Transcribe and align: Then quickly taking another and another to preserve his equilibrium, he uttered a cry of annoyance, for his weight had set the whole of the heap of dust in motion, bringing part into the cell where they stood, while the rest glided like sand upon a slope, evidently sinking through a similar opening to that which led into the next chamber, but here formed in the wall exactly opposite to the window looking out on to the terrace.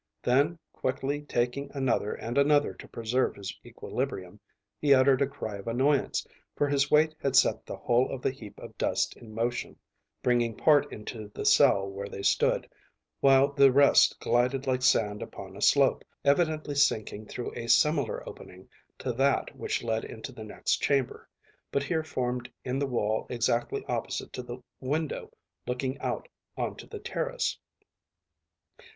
Then 0.23 0.57
quickly 0.73 1.21
taking 1.21 1.69
another 1.75 2.13
and 2.13 2.35
another 2.35 2.73
to 2.73 2.87
preserve 2.87 3.35
his 3.35 3.55
equilibrium, 3.63 4.39
he 4.79 4.95
uttered 4.95 5.21
a 5.21 5.27
cry 5.27 5.57
of 5.57 5.67
annoyance, 5.67 6.25
for 6.55 6.67
his 6.67 6.89
weight 6.89 7.13
had 7.21 7.35
set 7.35 7.67
the 7.67 7.77
whole 7.77 8.11
of 8.11 8.23
the 8.23 8.31
heap 8.31 8.59
of 8.59 8.75
dust 8.79 9.15
in 9.15 9.31
motion, 9.35 9.77
bringing 10.23 10.57
part 10.57 10.91
into 10.91 11.27
the 11.35 11.45
cell 11.45 11.87
where 11.87 12.09
they 12.09 12.23
stood, 12.23 12.67
while 13.19 13.51
the 13.53 13.71
rest 13.71 14.19
glided 14.19 14.65
like 14.65 14.81
sand 14.81 15.21
upon 15.21 15.55
a 15.55 15.61
slope, 15.61 16.03
evidently 16.25 16.73
sinking 16.73 17.27
through 17.27 17.53
a 17.55 17.67
similar 17.69 18.27
opening 18.27 18.67
to 18.97 19.13
that 19.13 19.55
which 19.55 19.83
led 19.83 20.03
into 20.03 20.31
the 20.31 20.43
next 20.43 20.77
chamber, 20.77 21.29
but 21.71 21.83
here 21.83 22.03
formed 22.03 22.49
in 22.65 22.79
the 22.79 22.87
wall 22.87 23.27
exactly 23.29 23.85
opposite 23.87 24.33
to 24.33 24.41
the 24.41 24.57
window 24.79 25.29
looking 25.67 25.95
out 25.99 26.27
on 26.57 26.75
to 26.75 26.87
the 26.87 26.97
terrace. 26.97 27.59